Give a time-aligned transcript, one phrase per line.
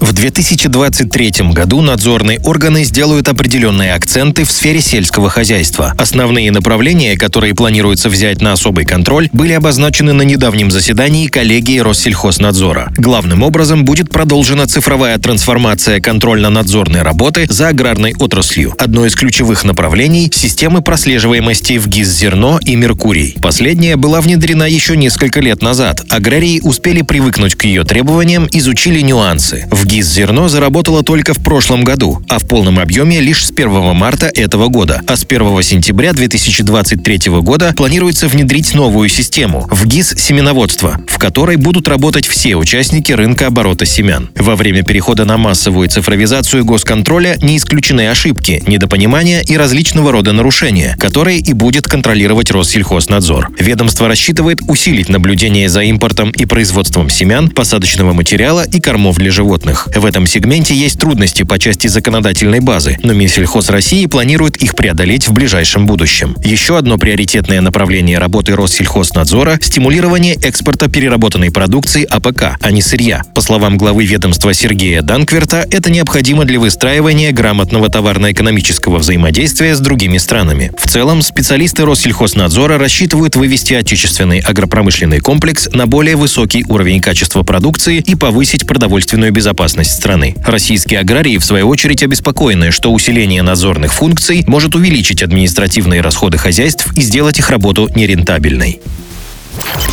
[0.00, 5.94] В 2023 году надзорные органы сделают определенные акценты в сфере сельского хозяйства.
[5.98, 12.92] Основные направления, которые планируется взять на особый контроль, были обозначены на недавнем заседании коллегии Россельхознадзора.
[12.96, 18.74] Главным образом будет продолжена цифровая трансформация контрольно-надзорной работы за аграрной отраслью.
[18.78, 23.36] Одно из ключевых направлений– системы прослеживаемости в ГИС «Зерно» и «Меркурий».
[23.40, 26.04] Последняя была внедрена еще несколько лет назад.
[26.10, 29.66] Аграрии успели привыкнуть к ее требованиям, изучили нюансы.
[29.70, 33.94] В ГИС «Зерно» заработало только в прошлом году, а в полном объеме лишь с 1
[33.94, 35.00] марта этого года.
[35.06, 41.56] А с 1 сентября 2023 года планируется внедрить новую систему– в ГИС «Семеноводство», в которой
[41.56, 44.30] будут работать все участники рынка оборота семян.
[44.36, 50.96] Во время перехода на массовую цифровизацию госконтроля не исключены ошибки, недопонимания и различного рода нарушения,
[50.98, 53.50] которые и будет контролировать Россельхознадзор.
[53.58, 59.30] Ведомство рассчитывает усилить наблюдение за импортом и производством семян, посадочного материала и кормов для
[59.74, 59.88] животных.
[59.94, 65.28] В этом сегменте есть трудности по части законодательной базы, но Минсельхоз России планирует их преодолеть
[65.28, 66.36] в ближайшем будущем.
[66.44, 73.22] Еще одно приоритетное направление работы Россельхознадзора– стимулирование экспорта переработанной продукции АПК, а не сырья.
[73.34, 80.18] По словам главы ведомства Сергея Данкверта, это необходимо для выстраивания грамотного товарно-экономического взаимодействия с другими
[80.18, 80.72] странами.
[80.78, 87.98] В целом, специалисты Россельхознадзора рассчитывают вывести отечественный агропромышленный комплекс на более высокий уровень качества продукции
[87.98, 90.34] и повысить продовольственную безопасность безопасность страны.
[90.44, 96.92] Российские аграрии, в свою очередь, обеспокоены, что усиление надзорных функций может увеличить административные расходы хозяйств
[96.96, 98.80] и сделать их работу нерентабельной.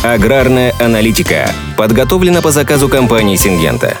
[0.02, 3.96] Аграрная аналитика подготовлена по заказу компании «Сингента».